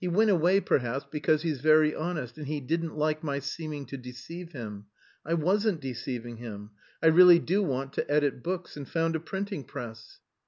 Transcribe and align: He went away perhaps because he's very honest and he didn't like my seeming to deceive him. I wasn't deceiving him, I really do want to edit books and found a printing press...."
He 0.03 0.07
went 0.07 0.31
away 0.31 0.61
perhaps 0.61 1.05
because 1.11 1.43
he's 1.43 1.61
very 1.61 1.93
honest 1.95 2.39
and 2.39 2.47
he 2.47 2.59
didn't 2.59 2.97
like 2.97 3.23
my 3.23 3.37
seeming 3.37 3.85
to 3.85 3.97
deceive 3.97 4.51
him. 4.51 4.85
I 5.23 5.35
wasn't 5.35 5.79
deceiving 5.79 6.37
him, 6.37 6.71
I 7.03 7.05
really 7.05 7.37
do 7.37 7.61
want 7.61 7.93
to 7.93 8.11
edit 8.11 8.41
books 8.41 8.75
and 8.75 8.89
found 8.89 9.15
a 9.15 9.19
printing 9.19 9.63
press...." 9.63 10.19